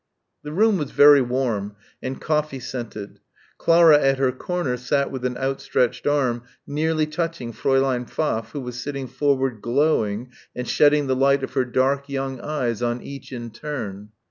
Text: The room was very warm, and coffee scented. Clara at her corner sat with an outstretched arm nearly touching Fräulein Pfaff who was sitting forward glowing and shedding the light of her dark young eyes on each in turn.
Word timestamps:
The 0.41 0.51
room 0.51 0.79
was 0.79 0.89
very 0.89 1.21
warm, 1.21 1.75
and 2.01 2.19
coffee 2.19 2.59
scented. 2.59 3.19
Clara 3.59 3.99
at 4.01 4.17
her 4.17 4.31
corner 4.31 4.75
sat 4.75 5.11
with 5.11 5.23
an 5.25 5.37
outstretched 5.37 6.07
arm 6.07 6.41
nearly 6.65 7.05
touching 7.05 7.53
Fräulein 7.53 8.09
Pfaff 8.09 8.49
who 8.53 8.61
was 8.61 8.81
sitting 8.81 9.05
forward 9.05 9.61
glowing 9.61 10.31
and 10.55 10.67
shedding 10.67 11.05
the 11.05 11.15
light 11.15 11.43
of 11.43 11.53
her 11.53 11.65
dark 11.65 12.09
young 12.09 12.39
eyes 12.39 12.81
on 12.81 13.03
each 13.03 13.31
in 13.31 13.51
turn. 13.51 14.09